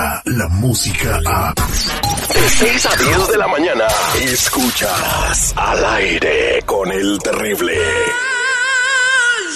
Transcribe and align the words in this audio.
llega 0.00 0.22
la 0.24 0.48
música 0.48 1.20
a... 1.26 1.54
De 1.54 2.48
6 2.48 2.86
a 2.86 2.96
10 2.96 3.28
de 3.28 3.36
la 3.38 3.48
mañana, 3.48 3.84
escuchas 4.22 5.52
al 5.56 5.84
aire 5.96 6.62
con 6.64 6.90
el 6.90 7.18
terrible. 7.18 7.76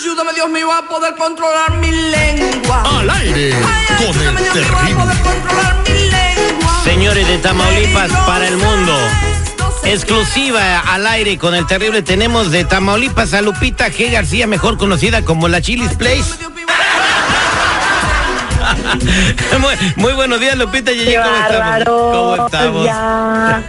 Ayúdame, 0.01 0.33
Dios 0.35 0.51
mío, 0.51 0.73
a 0.73 0.83
poder 0.89 1.15
controlar 1.17 1.73
mi 1.79 1.91
lengua. 1.91 2.83
Al 2.99 3.11
aire 3.11 3.55
Ay, 3.55 3.97
con 3.97 4.23
el 4.23 4.37
Dios 4.37 4.41
mío, 4.41 4.51
a 4.51 4.53
terrible. 4.53 4.95
poder 4.95 5.19
controlar 5.23 5.77
mi 5.85 6.11
lengua. 6.11 6.85
Señores 6.85 7.27
de 7.29 7.39
Tamaulipas 7.39 8.11
para 8.27 8.49
el 8.49 8.57
mundo. 8.57 8.97
Exclusiva 9.85 10.81
al 10.81 11.07
aire 11.07 11.39
con 11.39 11.55
el 11.55 11.67
terrible. 11.67 12.03
Tenemos 12.03 12.51
de 12.51 12.65
Tamaulipas 12.65 13.33
a 13.35 13.41
Lupita 13.41 13.89
G. 13.91 14.11
García, 14.11 14.47
mejor 14.47 14.77
conocida 14.79 15.25
como 15.25 15.49
la 15.49 15.61
Chilis 15.63 15.95
Place. 15.95 16.25
muy, 19.61 19.75
muy 19.97 20.13
buenos 20.13 20.41
días, 20.41 20.57
Lupita. 20.57 20.93
Yeye, 20.93 21.13
¡Qué 21.13 21.21
¿Cómo 21.21 21.37
estamos? 21.37 21.85
¿Cómo 21.85 22.47
estamos? 22.47 22.85
Ya, 22.85 23.63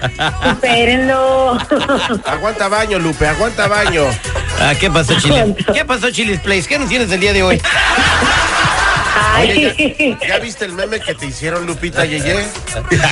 supérenlo. 0.50 1.58
Aguanta 2.26 2.68
baño, 2.68 3.00
Lupe, 3.00 3.28
aguanta 3.28 3.68
baño. 3.68 4.04
Ah, 4.60 4.74
¿Qué 4.80 4.90
pasó, 4.90 5.20
Chilis? 5.20 5.56
¿Qué 5.74 5.86
pasó, 5.86 6.12
Chilis 6.12 6.40
Place? 6.40 6.68
¿Qué 6.68 6.80
nos 6.80 6.90
tienes 6.90 7.12
el 7.12 7.20
día 7.20 7.34
de 7.34 7.44
hoy? 7.44 7.62
Oye, 9.38 10.18
¿ya, 10.22 10.28
ya 10.28 10.40
viste 10.40 10.66
el 10.66 10.72
meme 10.72 11.00
que 11.00 11.14
te 11.14 11.26
hicieron, 11.26 11.66
Lupita 11.66 12.06
Yeye? 12.06 12.46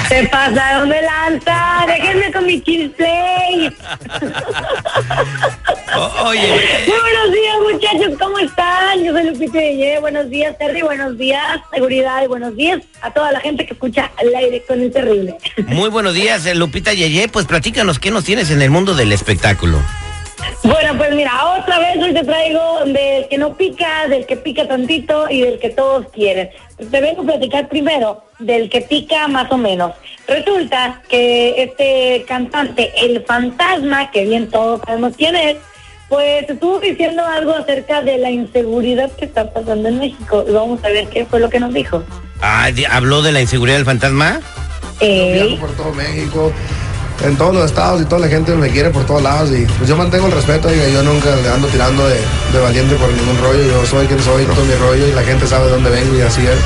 se 0.08 0.24
pasaron 0.28 0.90
de 0.90 1.02
lanza. 1.02 1.86
Déjenme 1.86 2.32
con 2.32 2.46
mi 2.46 2.62
chisplay. 2.62 3.76
O- 5.96 6.28
oye, 6.28 6.48
Muy 6.88 7.00
buenos 7.00 7.32
días, 7.32 7.56
muchachos. 7.72 8.18
¿Cómo 8.20 8.40
están? 8.40 9.04
Yo 9.04 9.12
soy 9.12 9.24
Lupita 9.30 9.60
Yeye. 9.60 10.00
Buenos 10.00 10.30
días, 10.30 10.58
Terry. 10.58 10.82
Buenos 10.82 11.18
días, 11.18 11.60
seguridad. 11.74 12.24
Y 12.24 12.28
buenos 12.28 12.56
días 12.56 12.82
a 13.02 13.12
toda 13.12 13.32
la 13.32 13.40
gente 13.40 13.66
que 13.66 13.74
escucha 13.74 14.12
al 14.18 14.34
aire 14.36 14.64
con 14.68 14.82
el 14.82 14.92
terrible. 14.92 15.36
muy 15.68 15.90
buenos 15.90 16.14
días, 16.14 16.46
eh, 16.46 16.56
Lupita 16.56 16.94
Yeye. 16.94 17.28
Pues 17.28 17.46
platícanos, 17.46 18.00
¿qué 18.00 18.12
nos 18.12 18.24
tienes 18.24 18.50
en 18.52 18.62
el 18.62 18.70
mundo 18.72 18.96
del 18.96 19.12
espectáculo? 19.12 19.80
Bueno, 20.64 20.98
pues 20.98 21.14
mira, 21.16 21.32
otra 21.58 21.80
vez 21.80 21.98
hoy 22.02 22.14
te 22.14 22.24
traigo 22.24 22.80
del 22.86 23.28
que 23.30 23.38
no 23.38 23.56
pica, 23.56 24.08
del 24.08 24.26
que 24.26 24.36
pica 24.38 24.68
tantito 24.68 25.30
y 25.30 25.42
del 25.42 25.60
que 25.60 25.70
todos 25.70 26.08
quieren. 26.12 26.50
Te 26.90 27.02
vengo 27.02 27.22
a 27.22 27.26
platicar 27.26 27.68
primero 27.70 28.24
del 28.40 28.70
que 28.70 28.82
pica 28.82 29.28
más 29.28 29.50
o 29.52 29.58
menos. 29.58 29.94
Resulta 30.28 31.02
que 31.10 31.64
este 31.64 32.26
cantante, 32.28 32.92
el 32.98 33.24
fantasma, 33.26 34.10
que 34.12 34.24
bien 34.26 34.50
todos 34.50 34.82
sabemos 34.86 35.14
quién 35.18 35.36
es, 35.36 35.58
pues 36.14 36.48
estuvo 36.48 36.80
diciendo 36.80 37.26
algo 37.26 37.56
acerca 37.56 38.04
de 38.04 38.20
la 38.20 38.30
inseguridad 38.30 39.12
que 39.14 39.26
está 39.26 39.52
pasando 39.52 39.90
en 39.90 39.98
México. 39.98 40.46
Y 40.48 40.52
vamos 40.52 40.80
a 40.84 40.90
ver 40.90 41.08
qué 41.08 41.26
fue 41.26 41.40
lo 41.40 41.50
que 41.50 41.60
nos 41.60 41.74
dijo. 41.74 42.04
Ah, 42.40 42.70
¿habló 42.92 43.24
de 43.24 43.32
la 43.32 43.42
inseguridad 43.42 43.78
del 43.78 43.86
fantasma? 43.86 44.40
Eh, 45.00 45.42
Viajo 45.48 45.62
por 45.62 45.76
todo 45.76 45.92
México, 45.94 46.52
en 47.26 47.36
todos 47.36 47.56
los 47.56 47.66
estados 47.66 48.00
y 48.00 48.06
toda 48.06 48.22
la 48.22 48.28
gente 48.28 48.54
me 48.54 48.70
quiere 48.70 48.92
por 48.92 49.08
todos 49.08 49.24
lados 49.24 49.50
y 49.58 49.66
pues 49.66 49.90
yo 49.90 49.98
mantengo 49.98 50.28
el 50.28 50.34
respeto, 50.34 50.68
oiga, 50.68 50.88
yo 50.88 51.02
nunca 51.02 51.36
le 51.36 51.50
ando 51.50 51.68
tirando 51.68 52.08
de, 52.08 52.20
de 52.54 52.60
valiente 52.62 52.94
por 52.96 53.12
ningún 53.12 53.40
rollo, 53.40 53.64
yo 53.64 53.86
soy 53.88 54.06
quien 54.06 54.22
soy, 54.22 54.46
todo 54.46 54.64
mi 54.66 54.76
rollo 54.76 55.08
y 55.08 55.14
la 55.14 55.24
gente 55.24 55.48
sabe 55.48 55.66
de 55.66 55.72
dónde 55.72 55.90
vengo 55.90 56.16
y 56.16 56.22
así 56.22 56.42
es. 56.46 56.60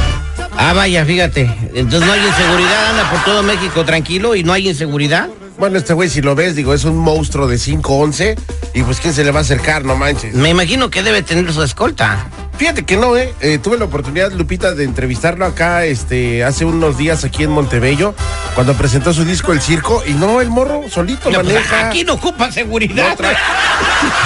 Ah, 0.57 0.73
vaya, 0.73 1.05
fíjate. 1.05 1.49
Entonces 1.73 2.05
no 2.05 2.11
hay 2.11 2.19
inseguridad, 2.19 2.89
anda 2.89 3.09
por 3.09 3.23
todo 3.23 3.43
México 3.43 3.85
tranquilo 3.85 4.35
y 4.35 4.43
no 4.43 4.51
hay 4.51 4.67
inseguridad. 4.67 5.29
Bueno, 5.57 5.77
este 5.79 5.93
güey, 5.93 6.07
si 6.09 6.21
lo 6.21 6.35
ves, 6.35 6.55
digo, 6.55 6.73
es 6.73 6.83
un 6.83 6.97
monstruo 6.97 7.47
de 7.47 7.55
5'11 7.57 8.37
y 8.75 8.83
pues 8.83 8.99
¿quién 8.99 9.13
se 9.13 9.23
le 9.23 9.31
va 9.31 9.39
a 9.39 9.41
acercar? 9.41 9.83
No 9.85 9.95
manches. 9.95 10.35
Me 10.35 10.49
imagino 10.49 10.89
que 10.91 11.01
debe 11.01 11.23
tener 11.23 11.51
su 11.51 11.63
escolta. 11.63 12.27
Fíjate 12.57 12.85
que 12.85 12.95
no, 12.97 13.15
¿eh? 13.17 13.33
Eh, 13.41 13.59
Tuve 13.59 13.77
la 13.77 13.85
oportunidad, 13.85 14.31
Lupita, 14.31 14.73
de 14.73 14.83
entrevistarlo 14.83 15.45
acá 15.45 15.85
este, 15.85 16.43
hace 16.43 16.65
unos 16.65 16.97
días 16.97 17.23
aquí 17.23 17.43
en 17.43 17.51
Montebello, 17.51 18.13
cuando 18.55 18.73
presentó 18.73 19.13
su 19.13 19.25
disco 19.25 19.51
El 19.53 19.61
Circo, 19.61 20.03
y 20.07 20.13
no, 20.13 20.41
el 20.41 20.49
morro 20.49 20.83
solito 20.89 21.29
No, 21.29 21.41
pues, 21.41 21.53
maneja. 21.53 21.87
aquí 21.87 22.03
no 22.03 22.13
ocupa 22.13 22.51
seguridad. 22.51 23.09
No 23.09 23.15
trae. 23.15 23.35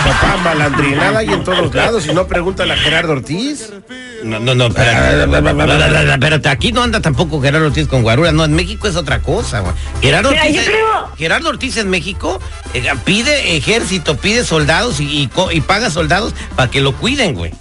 Papá, 0.05 0.37
malandrinada 0.43 1.23
y 1.23 1.29
en 1.29 1.43
todos 1.43 1.73
lados, 1.75 2.07
y 2.07 2.13
no 2.13 2.25
pregúntale 2.27 2.73
a 2.73 2.77
Gerardo 2.77 3.13
Ortiz. 3.13 3.69
No, 4.23 4.39
no, 4.39 4.53
no, 4.55 4.67
espérate. 4.67 6.11
Espérate, 6.13 6.49
aquí 6.49 6.71
no 6.71 6.83
anda 6.83 6.99
tampoco 7.01 7.41
Gerardo 7.41 7.67
Ortiz 7.67 7.87
con 7.87 8.03
guarura. 8.03 8.31
No, 8.31 8.45
en 8.45 8.53
México 8.53 8.87
es 8.87 8.95
otra 8.95 9.19
cosa, 9.19 9.61
güey. 9.61 9.73
Gerardo 10.01 10.31
Mira, 10.31 10.43
Ortiz, 10.43 10.61
creo- 10.65 11.11
Gerardo 11.17 11.49
Ortiz 11.49 11.77
en 11.77 11.89
México 11.89 12.39
eh, 12.73 12.83
pide 13.03 13.55
ejército, 13.57 14.17
pide 14.17 14.43
soldados 14.43 14.99
y, 14.99 15.05
y 15.05 15.29
y 15.51 15.61
paga 15.61 15.89
soldados 15.89 16.33
para 16.55 16.69
que 16.71 16.81
lo 16.81 16.93
cuiden, 16.95 17.33
güey. 17.35 17.51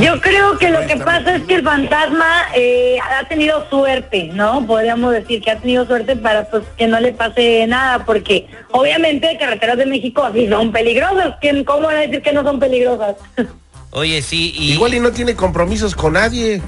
Yo 0.00 0.20
creo 0.20 0.56
que 0.58 0.70
lo 0.70 0.86
que 0.86 0.96
pasa 0.96 1.36
es 1.36 1.42
que 1.42 1.54
el 1.56 1.64
fantasma 1.64 2.44
eh, 2.54 2.98
ha 3.00 3.26
tenido 3.28 3.68
suerte, 3.68 4.30
¿no? 4.32 4.64
Podríamos 4.64 5.12
decir 5.12 5.42
que 5.42 5.50
ha 5.50 5.58
tenido 5.58 5.84
suerte 5.86 6.14
para 6.14 6.44
pues 6.48 6.62
que 6.78 6.86
no 6.86 7.00
le 7.00 7.12
pase 7.12 7.66
nada, 7.66 8.04
porque 8.04 8.46
obviamente 8.70 9.36
carreteras 9.40 9.76
de 9.78 9.86
México 9.86 10.30
sí 10.32 10.48
son 10.48 10.70
peligrosas. 10.70 11.34
¿Quién- 11.40 11.64
¿Cómo 11.64 11.88
van 11.88 11.96
a 11.96 12.00
decir 12.00 12.22
que 12.22 12.32
no 12.32 12.42
son 12.44 12.60
peligrosas? 12.60 13.16
Oye, 13.92 14.22
sí, 14.22 14.52
y... 14.56 14.72
Igual 14.72 14.94
y 14.94 15.00
no 15.00 15.12
tiene 15.12 15.34
compromisos 15.34 15.94
con 15.94 16.14
nadie. 16.14 16.62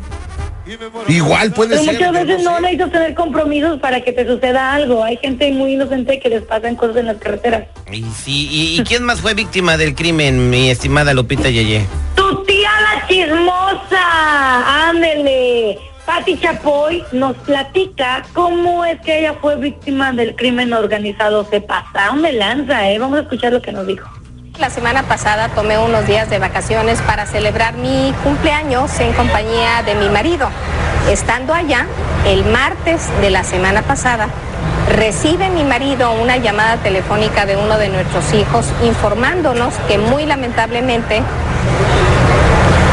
Igual 1.09 1.53
puede 1.53 1.71
Pero 1.71 1.83
ser. 1.83 1.95
muchas 1.95 2.13
veces 2.13 2.43
no 2.43 2.57
sé. 2.57 2.63
necesitas 2.63 2.93
tener 2.93 3.15
compromisos 3.15 3.81
para 3.81 4.01
que 4.03 4.13
te 4.13 4.27
suceda 4.27 4.73
algo. 4.73 5.03
Hay 5.03 5.17
gente 5.19 5.51
muy 5.53 5.73
inocente 5.75 6.21
que 6.21 6.29
les 6.29 6.43
pasan 6.43 6.77
cosas 6.77 6.97
en 6.97 7.07
las 7.07 7.17
carreteras. 7.17 7.67
Y 7.91 8.03
sí, 8.05 8.49
y, 8.51 8.81
y 8.81 8.85
quién 8.85 9.05
más 9.05 9.21
fue 9.21 9.35
víctima 9.35 9.77
del 9.77 9.95
crimen, 9.95 10.49
mi 10.51 10.71
estimada 10.71 11.13
Lupita 11.13 11.51
Yeye? 11.51 11.87
¡Tu 12.15 12.45
tía 12.45 12.71
la 12.81 13.07
chismosa! 13.09 14.89
¡Ándele! 14.89 15.79
Pati 16.07 16.39
Chapoy 16.39 17.03
nos 17.13 17.35
platica 17.39 18.27
cómo 18.35 18.85
es 18.85 19.01
que 19.01 19.21
ella 19.21 19.35
fue 19.41 19.57
víctima 19.57 20.13
del 20.13 20.37
crimen 20.37 20.73
organizado. 20.75 21.47
Se 21.49 21.63
pasaron 21.63 22.21
de 22.21 22.33
lanza, 22.33 22.91
¿eh? 22.91 22.99
Vamos 22.99 23.19
a 23.19 23.23
escuchar 23.23 23.53
lo 23.55 23.63
que 23.63 23.73
nos 23.73 23.87
dijo. 23.87 24.09
La 24.59 24.71
semana 24.71 25.03
pasada 25.03 25.49
tomé 25.49 25.79
unos 25.79 26.07
días 26.07 26.31
de 26.31 26.39
vacaciones 26.39 27.03
para 27.03 27.27
celebrar 27.27 27.75
mi 27.75 28.15
cumpleaños 28.23 29.01
en 29.01 29.13
compañía 29.13 29.83
de 29.85 29.97
mi 29.97 30.09
marido. 30.09 30.49
Estando 31.11 31.53
allá, 31.53 31.89
el 32.25 32.45
martes 32.45 33.11
de 33.21 33.31
la 33.31 33.43
semana 33.43 33.83
pasada, 33.83 34.29
recibe 34.91 35.51
mi 35.51 35.65
marido 35.65 36.13
una 36.13 36.37
llamada 36.37 36.77
telefónica 36.77 37.47
de 37.47 37.57
uno 37.57 37.79
de 37.79 37.89
nuestros 37.89 38.33
hijos 38.33 38.73
informándonos 38.85 39.75
que 39.89 39.99
muy 39.99 40.25
lamentablemente 40.25 41.21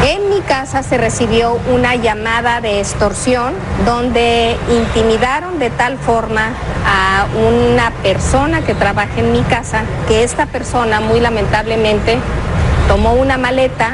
en 0.03 0.29
mi 0.29 0.41
casa 0.41 0.81
se 0.83 0.97
recibió 0.97 1.59
una 1.71 1.95
llamada 1.95 2.59
de 2.59 2.79
extorsión 2.79 3.53
donde 3.85 4.55
intimidaron 4.69 5.59
de 5.59 5.69
tal 5.69 5.97
forma 5.97 6.53
a 6.85 7.27
una 7.35 7.91
persona 8.01 8.61
que 8.61 8.73
trabaja 8.73 9.19
en 9.19 9.31
mi 9.31 9.41
casa 9.43 9.83
que 10.07 10.23
esta 10.23 10.47
persona 10.47 11.01
muy 11.01 11.19
lamentablemente 11.19 12.17
tomó 12.87 13.13
una 13.13 13.37
maleta 13.37 13.93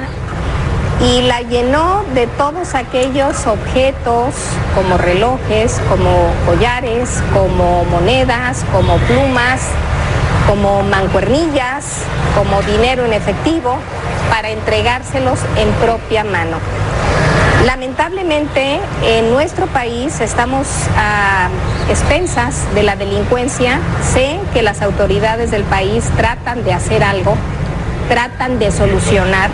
y 1.01 1.22
la 1.23 1.41
llenó 1.41 2.03
de 2.16 2.25
todos 2.25 2.73
aquellos 2.73 3.46
objetos 3.46 4.34
como 4.73 4.97
relojes, 4.97 5.79
como 5.90 6.31
collares, 6.46 7.22
como 7.34 7.84
monedas, 7.85 8.66
como 8.72 8.97
plumas, 9.00 9.62
como 10.47 10.81
mancuernillas, 10.84 12.03
como 12.35 12.61
dinero 12.61 13.05
en 13.05 13.14
efectivo, 13.14 13.78
para 14.29 14.49
entregárselos 14.49 15.40
en 15.58 15.70
propia 15.73 16.23
mano. 16.23 16.58
Lamentablemente, 17.66 18.79
en 19.03 19.32
nuestro 19.32 19.67
país 19.67 20.22
estamos 20.22 20.67
a 20.96 21.49
expensas 21.90 22.73
de 22.73 22.84
la 22.84 22.96
delincuencia. 22.96 23.79
Sé 24.02 24.40
que 24.53 24.61
las 24.61 24.82
autoridades 24.82 25.52
del 25.52 25.64
país 25.64 26.05
tratan 26.16 26.64
de 26.64 26.73
hacer 26.73 27.03
algo, 27.03 27.35
tratan 28.08 28.58
de 28.59 28.72
solucionar, 28.72 29.50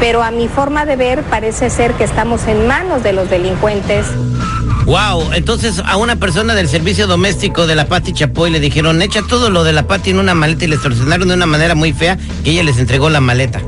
pero 0.00 0.22
a 0.22 0.30
mi 0.30 0.48
forma 0.48 0.86
de 0.86 0.96
ver 0.96 1.22
parece 1.22 1.70
ser 1.70 1.92
que 1.92 2.04
estamos 2.04 2.46
en 2.48 2.66
manos 2.66 3.02
de 3.02 3.12
los 3.12 3.30
delincuentes. 3.30 4.06
Wow, 4.86 5.32
entonces 5.32 5.82
a 5.84 5.96
una 5.96 6.14
persona 6.14 6.54
del 6.54 6.68
servicio 6.68 7.08
doméstico 7.08 7.66
de 7.66 7.74
la 7.74 7.86
Pati 7.88 8.12
Chapoy 8.12 8.50
le 8.52 8.60
dijeron, 8.60 9.02
echa 9.02 9.20
todo 9.28 9.50
lo 9.50 9.64
de 9.64 9.72
la 9.72 9.88
Pati 9.88 10.10
en 10.10 10.20
una 10.20 10.32
maleta 10.34 10.64
y 10.64 10.68
le 10.68 10.74
extorsionaron 10.76 11.26
de 11.26 11.34
una 11.34 11.46
manera 11.46 11.74
muy 11.74 11.92
fea 11.92 12.16
que 12.44 12.52
ella 12.52 12.62
les 12.62 12.78
entregó 12.78 13.10
la 13.10 13.20
maleta. 13.20 13.60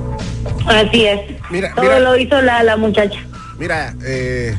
Así 0.66 1.06
es. 1.06 1.20
Mira, 1.50 1.74
Todo 1.74 1.84
mira. 1.86 1.98
lo 2.00 2.16
hizo 2.16 2.40
la, 2.40 2.62
la 2.62 2.76
muchacha. 2.76 3.18
Mira, 3.58 3.94
eh, 4.06 4.56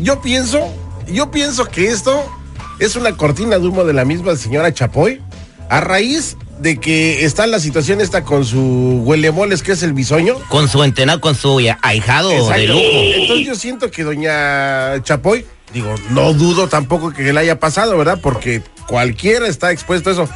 yo 0.00 0.22
pienso, 0.22 0.60
yo 1.08 1.30
pienso 1.30 1.66
que 1.66 1.88
esto 1.88 2.24
es 2.78 2.96
una 2.96 3.14
cortina 3.14 3.58
de 3.58 3.66
humo 3.66 3.84
de 3.84 3.92
la 3.92 4.06
misma 4.06 4.34
señora 4.36 4.72
Chapoy 4.72 5.20
a 5.68 5.80
raíz 5.80 6.38
de 6.58 6.80
que 6.80 7.26
está 7.26 7.46
la 7.46 7.60
situación 7.60 8.00
esta 8.00 8.24
con 8.24 8.46
su 8.46 9.02
huelemoles 9.04 9.62
que 9.62 9.72
es 9.72 9.82
el 9.82 9.92
bisoño. 9.92 10.36
Con 10.48 10.68
su 10.68 10.82
entenado, 10.82 11.20
con 11.20 11.34
su 11.34 11.60
ahijado 11.82 12.30
de 12.30 12.66
lujo. 12.66 12.80
Entonces 12.82 13.46
yo 13.46 13.54
siento 13.54 13.90
que 13.90 14.04
doña 14.04 15.02
Chapoy, 15.02 15.44
digo, 15.72 15.94
no 16.10 16.32
dudo 16.32 16.68
tampoco 16.68 17.12
que 17.12 17.32
le 17.32 17.40
haya 17.40 17.60
pasado, 17.60 17.96
¿verdad? 17.96 18.18
Porque 18.22 18.62
cualquiera 18.86 19.46
está 19.46 19.70
expuesto 19.72 20.10
a 20.10 20.12
eso. 20.12 20.28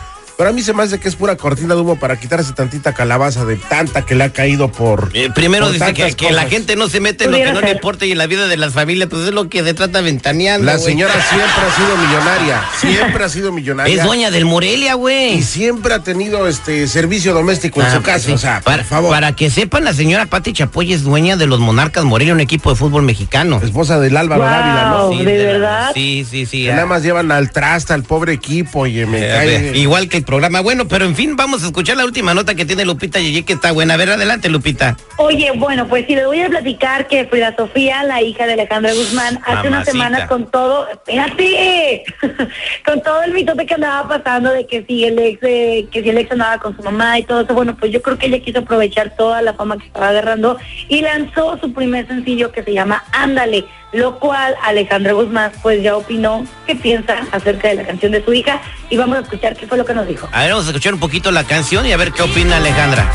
Pero 0.43 0.51
a 0.51 0.55
mí 0.55 0.63
se 0.63 0.73
me 0.73 0.83
hace 0.83 0.99
que 0.99 1.07
es 1.07 1.15
pura 1.15 1.37
cortina 1.37 1.77
de 1.77 1.83
humo 1.83 1.95
para 2.01 2.19
quitarse 2.19 2.53
tantita 2.53 2.93
calabaza 2.93 3.45
de 3.45 3.55
tanta 3.55 4.05
que 4.05 4.17
le 4.17 4.25
ha 4.25 4.33
caído 4.33 4.73
por. 4.73 5.11
Eh, 5.15 5.31
primero 5.33 5.67
por 5.67 5.73
dice 5.73 5.95
que, 6.17 6.33
la 6.33 6.47
gente 6.49 6.75
no 6.75 6.89
se 6.89 6.99
mete 6.99 7.27
en 7.27 7.31
lo 7.31 7.37
que 7.37 7.53
no 7.53 7.61
le 7.61 7.71
importa 7.71 8.07
y 8.07 8.11
en 8.11 8.19
la 8.19 8.27
vida 8.27 8.49
de 8.49 8.57
las 8.57 8.73
familias, 8.73 9.09
pues 9.09 9.23
es 9.29 9.33
lo 9.33 9.49
que 9.49 9.63
se 9.63 9.73
trata 9.73 10.01
ventaneando. 10.01 10.67
La 10.67 10.79
señora 10.79 11.13
siempre 11.13 11.47
ha 11.65 11.77
sido 11.77 11.97
millonaria. 11.97 12.63
Siempre 12.81 13.25
ha 13.25 13.29
sido 13.29 13.53
millonaria. 13.53 13.95
Es 13.95 14.03
dueña 14.05 14.33
del 14.33 14.45
Morelia, 14.45 14.95
güey. 14.95 15.35
Y 15.35 15.43
siempre 15.43 15.95
ha 15.95 16.01
tenido 16.01 16.49
este 16.49 16.89
servicio 16.89 17.35
doméstico 17.35 17.81
en 17.81 17.87
Ah, 17.87 17.95
su 17.95 18.03
casa. 18.03 18.27
sí. 18.27 18.33
O 18.33 18.39
sea, 18.39 18.61
para, 18.63 18.79
por 18.79 18.87
favor. 18.87 19.11
para 19.13 19.37
que 19.37 19.49
sepan, 19.49 19.85
la 19.85 19.93
señora 19.93 20.27
Pati 20.27 20.53
Chapoy 20.53 20.93
es 20.93 21.05
dueña 21.05 21.37
de 21.37 21.47
los 21.47 21.61
Monarcas 21.61 22.03
Morelia, 22.05 22.35
un 22.35 22.41
equipo 22.41 22.71
de 22.71 22.75
fútbol 22.77 23.03
mexicano. 23.05 23.61
Esposa 23.63 24.01
del 24.01 24.17
Álvaro 24.17 24.43
Wow. 24.43 24.51
Dávila, 24.51 24.89
¿no? 24.91 25.09
¿de 25.11 25.25
la- 25.25 25.53
verdad? 25.53 25.91
Sí, 25.95 26.27
sí, 26.29 26.47
sí. 26.47 26.65
Que 26.65 26.73
ah. 26.73 26.75
nada 26.75 26.87
más 26.87 27.05
llevan 27.05 27.31
al 27.31 27.53
traste 27.53 27.93
al 27.93 28.03
pobre 28.03 28.33
equipo, 28.33 28.81
oye, 28.81 29.07
me 29.07 29.19
Eh, 29.21 29.31
cae- 29.31 29.79
Igual 29.79 30.09
que 30.09 30.17
el 30.17 30.25
programa. 30.33 30.63
Bueno, 30.63 30.89
pero 30.89 31.05
en 31.05 31.15
fin, 31.15 31.37
vamos 31.37 31.63
a 31.63 31.67
escuchar 31.67 31.99
la 31.99 32.07
última 32.07 32.33
nota 32.33 32.55
que 32.55 32.65
tiene 32.65 32.87
Lupita 32.87 33.21
Yeye, 33.21 33.45
que 33.45 33.53
está 33.53 33.71
buena. 33.71 33.93
A 33.93 33.97
ver, 33.99 34.09
adelante, 34.09 34.49
Lupita. 34.49 34.97
Oye, 35.19 35.53
bueno, 35.55 35.87
pues 35.89 36.07
sí, 36.07 36.15
les 36.15 36.25
voy 36.25 36.41
a 36.41 36.49
platicar 36.49 37.07
que 37.07 37.27
Frida 37.27 37.55
Sofía, 37.55 38.03
la 38.05 38.23
hija 38.23 38.47
de 38.47 38.55
Alejandra 38.55 38.95
Guzmán, 38.95 39.41
hace 39.45 39.69
unas 39.69 39.85
semanas 39.85 40.27
con 40.31 40.51
todo, 40.51 40.89
espérate, 40.89 42.05
con 42.87 43.03
todo 43.03 43.23
el 43.25 43.35
mitote 43.35 43.67
que 43.67 43.75
andaba 43.75 44.09
pasando 44.09 44.55
de 44.55 44.67
que 44.67 44.83
si 44.87 45.05
el 45.05 45.19
ex, 45.19 45.39
eh, 45.43 45.87
que 45.93 46.03
si 46.03 46.09
el 46.09 46.17
ex 46.17 46.33
andaba 46.33 46.57
con 46.57 46.75
su 46.75 46.83
mamá 46.83 47.19
y 47.19 47.25
todo 47.25 47.43
eso, 47.43 47.53
bueno, 47.53 47.77
pues 47.77 47.93
yo 47.93 48.01
creo 48.01 48.17
que 48.17 48.29
ella 48.29 48.39
quiso 48.39 48.61
aprovechar 48.61 49.15
toda 49.15 49.43
la 49.43 49.53
fama 49.53 49.77
que 49.77 49.85
estaba 49.85 50.09
agarrando 50.09 50.57
y 50.89 51.03
lanzó 51.03 51.59
su 51.59 51.75
primer 51.75 52.07
sencillo 52.07 52.51
que 52.53 52.63
se 52.63 52.73
llama 52.73 53.05
Ándale, 53.13 53.67
lo 53.93 54.19
cual 54.19 54.57
Alejandra 54.63 55.13
Guzmán 55.13 55.53
pues 55.63 55.83
ya 55.83 55.97
opinó 55.97 56.47
qué 56.67 56.75
piensa 56.75 57.27
acerca 57.31 57.69
de 57.69 57.75
la 57.75 57.85
canción 57.85 58.13
de 58.13 58.25
su 58.25 58.33
hija 58.33 58.61
y 58.89 58.97
vamos 58.97 59.19
a 59.19 59.21
escuchar 59.21 59.55
qué 59.55 59.67
fue 59.67 59.77
lo 59.79 59.85
que 59.85 59.95
nos 59.95 60.07
dijo. 60.07 60.29
A 60.33 60.41
ver, 60.41 60.51
vamos 60.51 60.67
a 60.67 60.69
escuchar 60.71 60.95
un 60.95 61.01
poquito 61.01 61.31
la 61.31 61.45
canción 61.45 61.87
y 61.87 61.93
a 61.93 61.97
ver 61.97 62.13
qué 62.13 62.23
opina 62.23 62.57
Alejandra. 62.57 63.11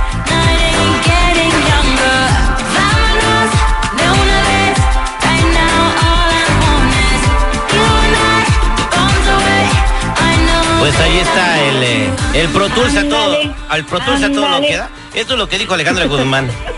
Pues 10.80 11.00
ahí 11.02 11.18
está 11.18 11.64
el, 11.64 11.84
eh, 11.84 12.10
el 12.36 12.48
Pro 12.50 12.70
Tools 12.70 12.96
a 12.96 13.10
todo, 13.10 13.36
al 13.68 13.84
Pro 13.84 14.00
Tools 14.00 14.24
a 14.24 14.32
todo 14.32 14.48
lo 14.48 14.62
que 14.62 14.78
da. 14.78 14.90
Esto 15.14 15.34
es 15.34 15.40
lo 15.40 15.50
que 15.50 15.58
dijo 15.58 15.74
Alejandra 15.74 16.06
Guzmán. 16.06 16.50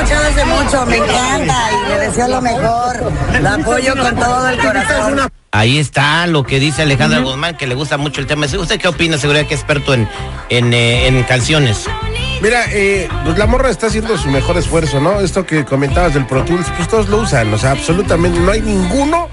Escuchado 0.00 0.28
hace 0.28 0.44
mucho, 0.46 0.86
me 0.86 0.96
encanta 0.96 1.68
y 1.70 1.88
le 1.90 1.98
deseo 1.98 2.28
lo 2.28 2.40
mejor. 2.40 3.12
La 3.42 3.54
apoyo 3.54 3.94
con 3.94 4.16
todo 4.16 4.48
el 4.48 4.58
corazón. 4.58 5.30
Ahí 5.52 5.78
está 5.78 6.26
lo 6.26 6.42
que 6.42 6.58
dice 6.58 6.80
Alejandra 6.80 7.18
Guzmán, 7.18 7.54
que 7.58 7.66
le 7.66 7.74
gusta 7.74 7.98
mucho 7.98 8.22
el 8.22 8.26
tema. 8.26 8.46
¿Usted 8.46 8.80
qué 8.80 8.88
opina? 8.88 9.18
Seguridad 9.18 9.44
que 9.44 9.52
es 9.52 9.60
experto 9.60 9.92
en, 9.92 10.08
en, 10.48 10.72
eh, 10.72 11.06
en 11.06 11.22
canciones. 11.24 11.84
Mira, 12.40 12.64
eh, 12.70 13.10
pues 13.24 13.36
la 13.36 13.46
morra 13.46 13.68
está 13.68 13.88
haciendo 13.88 14.16
su 14.16 14.28
mejor 14.28 14.56
esfuerzo, 14.56 15.00
¿no? 15.00 15.20
Esto 15.20 15.44
que 15.44 15.66
comentabas 15.66 16.14
del 16.14 16.24
Pro 16.24 16.44
Tools, 16.44 16.66
pues 16.78 16.88
todos 16.88 17.10
lo 17.10 17.18
usan, 17.18 17.52
o 17.52 17.58
sea, 17.58 17.72
absolutamente 17.72 18.40
no 18.40 18.52
hay 18.52 18.62
ninguno 18.62 19.28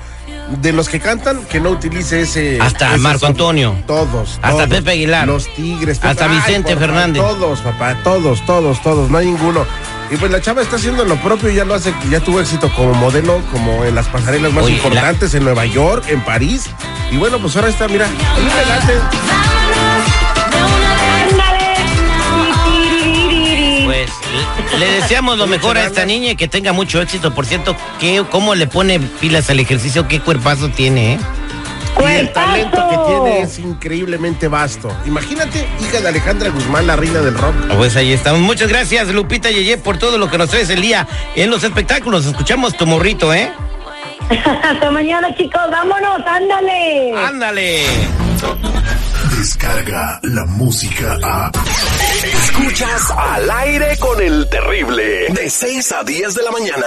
de 0.61 0.71
los 0.73 0.87
que 0.89 0.99
cantan 0.99 1.45
que 1.45 1.59
no 1.59 1.69
utilice 1.71 2.21
ese. 2.21 2.59
Hasta 2.61 2.89
ese 2.89 2.97
Marco. 2.97 3.25
Antonio. 3.25 3.75
Todos. 3.85 4.39
Hasta 4.41 4.49
todos. 4.49 4.67
Pepe 4.67 4.91
Aguilar. 4.91 5.27
Los 5.27 5.47
Tigres. 5.55 5.99
Hasta 6.01 6.27
Vicente 6.27 6.75
Fernández. 6.75 7.21
Todos, 7.21 7.61
papá, 7.61 7.95
todos, 8.03 8.45
todos, 8.45 8.81
todos, 8.81 9.09
no 9.09 9.17
hay 9.17 9.27
ninguno. 9.27 9.65
Y 10.09 10.15
pues 10.15 10.31
la 10.31 10.39
chava 10.41 10.61
está 10.61 10.77
haciendo 10.77 11.03
lo 11.03 11.17
propio 11.17 11.49
y 11.49 11.55
ya 11.55 11.65
lo 11.65 11.73
hace, 11.75 11.93
ya 12.09 12.19
tuvo 12.21 12.39
éxito 12.39 12.71
como 12.73 12.93
modelo, 12.93 13.41
como 13.51 13.83
en 13.83 13.93
las 13.93 14.07
pasarelas 14.07 14.53
más 14.53 14.63
Oye, 14.63 14.75
importantes 14.75 15.33
en 15.33 15.43
Nueva 15.43 15.65
York, 15.65 16.05
en 16.07 16.21
París. 16.21 16.65
Y 17.11 17.17
bueno, 17.17 17.39
pues 17.39 17.55
ahora 17.57 17.67
está, 17.69 17.87
mira, 17.89 18.07
me 18.07 18.65
late. 18.65 20.07
Pues 23.85 24.09
le- 24.79 24.91
deseamos 25.01 25.37
lo 25.37 25.47
mejor 25.47 25.77
a 25.77 25.85
esta 25.85 26.05
niña 26.05 26.31
y 26.31 26.35
que 26.35 26.47
tenga 26.47 26.71
mucho 26.73 27.01
éxito. 27.01 27.33
Por 27.33 27.45
cierto, 27.45 27.75
¿qué, 27.99 28.23
¿cómo 28.29 28.55
le 28.55 28.67
pone 28.67 28.99
pilas 28.99 29.49
al 29.49 29.59
ejercicio? 29.59 30.07
¿Qué 30.07 30.19
cuerpazo 30.19 30.69
tiene, 30.69 31.13
eh? 31.13 31.19
Y 31.99 32.11
el 32.11 32.31
talento 32.31 32.87
que 32.89 32.97
tiene 33.07 33.41
es 33.41 33.59
increíblemente 33.59 34.47
vasto. 34.47 34.89
Imagínate, 35.05 35.67
hija 35.81 36.01
de 36.01 36.07
Alejandra 36.07 36.49
Guzmán, 36.49 36.87
la 36.87 36.95
reina 36.95 37.19
del 37.21 37.35
rock. 37.35 37.55
Pues 37.75 37.95
ahí 37.95 38.13
estamos. 38.13 38.41
Muchas 38.41 38.69
gracias, 38.69 39.07
Lupita 39.09 39.49
Yeye, 39.49 39.77
por 39.77 39.97
todo 39.97 40.17
lo 40.17 40.29
que 40.29 40.37
nos 40.37 40.49
traes 40.49 40.69
el 40.69 40.81
día 40.81 41.07
en 41.35 41.49
los 41.49 41.63
espectáculos. 41.63 42.25
Escuchamos 42.25 42.75
tu 42.75 42.85
morrito, 42.85 43.33
¿eh? 43.33 43.51
Hasta 44.63 44.91
mañana, 44.91 45.33
chicos, 45.35 45.61
vámonos, 45.71 46.21
ándale. 46.25 47.13
Ándale. 47.15 47.83
Descarga 49.37 50.19
la 50.23 50.45
música 50.45 51.17
a. 51.23 51.51
Escuchas 52.23 53.11
al 53.11 53.49
aire 53.49 53.97
con 53.99 54.21
el 54.21 54.47
terrible. 54.49 55.27
De 55.29 55.49
6 55.49 55.91
a 55.93 56.03
10 56.03 56.33
de 56.33 56.43
la 56.43 56.51
mañana. 56.51 56.85